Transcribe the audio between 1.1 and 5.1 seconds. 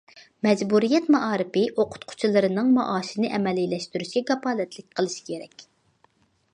مائارىپى ئوقۇتقۇچىلىرىنىڭ مائاشىنى ئەمەلىيلەشتۈرۈشكە كاپالەتلىك